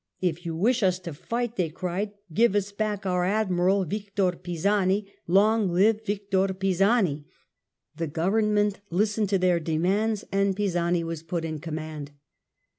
"If 0.19 0.47
you 0.47 0.55
wish 0.55 0.81
us 0.81 0.97
to 0.97 1.13
fight," 1.13 1.57
they 1.57 1.69
cried," 1.69 2.13
give 2.33 2.55
us 2.55 2.71
back 2.71 3.05
our 3.05 3.23
Admiral 3.23 3.85
Victor 3.85 4.31
Pisani; 4.31 5.13
long 5.27 5.69
live 5.71 6.03
Vic 6.03 6.31
tor 6.31 6.47
Pisani!" 6.55 7.27
The 7.97 8.07
government 8.07 8.79
listened 8.89 9.29
to 9.29 9.37
their 9.37 9.59
demands 9.59 10.23
96 10.23 10.23
THE 10.23 10.25
END 10.25 10.25
OF 10.25 10.25
THE 10.25 10.33
MIDDLE 10.37 10.39
AGE 10.39 10.47
and 10.47 10.55
Pisani 10.95 11.03
was 11.03 11.21
put 11.23 11.45
in 11.45 11.59
command. 11.59 12.11